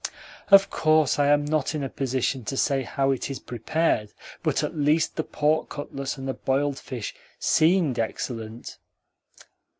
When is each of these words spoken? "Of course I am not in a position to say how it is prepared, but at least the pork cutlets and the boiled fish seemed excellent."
"Of 0.49 0.71
course 0.71 1.19
I 1.19 1.27
am 1.27 1.45
not 1.45 1.75
in 1.75 1.83
a 1.83 1.87
position 1.87 2.43
to 2.45 2.57
say 2.57 2.81
how 2.81 3.11
it 3.11 3.29
is 3.29 3.37
prepared, 3.37 4.13
but 4.41 4.63
at 4.63 4.75
least 4.75 5.15
the 5.15 5.21
pork 5.23 5.69
cutlets 5.69 6.17
and 6.17 6.27
the 6.27 6.33
boiled 6.33 6.79
fish 6.79 7.13
seemed 7.37 7.99
excellent." 7.99 8.79